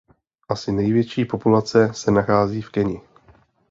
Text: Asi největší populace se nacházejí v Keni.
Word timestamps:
Asi 0.49 0.71
největší 0.71 1.25
populace 1.25 1.93
se 1.93 2.11
nacházejí 2.11 2.61
v 2.61 2.69
Keni. 2.69 3.01